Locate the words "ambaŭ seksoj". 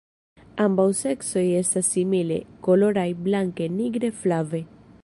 0.63-1.43